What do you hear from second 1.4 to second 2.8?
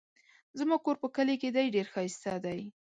کې دی ډېر ښايسته دی